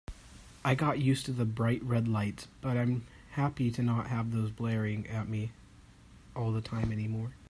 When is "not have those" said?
3.83-4.49